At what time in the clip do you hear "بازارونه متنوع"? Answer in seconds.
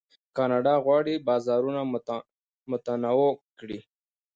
1.27-3.33